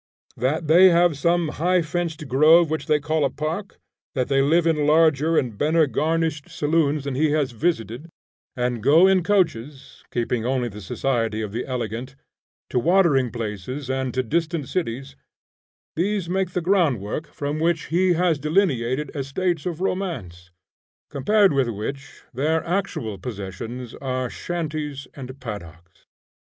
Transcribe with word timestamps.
That 0.35 0.65
they 0.65 0.87
have 0.89 1.15
some 1.15 1.49
high 1.61 1.83
fenced 1.83 2.27
grove 2.27 2.71
which 2.71 2.87
they 2.87 2.99
call 2.99 3.23
a 3.23 3.29
park; 3.29 3.77
that 4.15 4.29
they 4.29 4.41
live 4.41 4.65
in 4.65 4.87
larger 4.87 5.37
and 5.37 5.55
better 5.55 5.85
garnished 5.85 6.49
saloons 6.49 7.03
than 7.03 7.13
he 7.13 7.29
has 7.33 7.51
visited, 7.51 8.09
and 8.55 8.81
go 8.81 9.05
in 9.05 9.21
coaches, 9.21 10.03
keeping 10.09 10.43
only 10.43 10.69
the 10.69 10.81
society 10.81 11.43
of 11.43 11.51
the 11.51 11.67
elegant, 11.67 12.15
to 12.71 12.79
watering 12.79 13.29
places 13.31 13.91
and 13.91 14.11
to 14.15 14.23
distant 14.23 14.67
cities, 14.69 15.15
these 15.95 16.27
make 16.27 16.53
the 16.53 16.61
groundwork 16.65 17.27
from 17.31 17.59
which 17.59 17.89
he 17.93 18.13
has 18.13 18.39
delineated 18.39 19.11
estates 19.15 19.67
of 19.67 19.81
romance, 19.81 20.49
compared 21.11 21.53
with 21.53 21.69
which 21.69 22.23
their 22.33 22.65
actual 22.65 23.19
possessions 23.19 23.93
are 24.01 24.31
shanties 24.31 25.07
and 25.13 25.39
paddocks. 25.39 26.07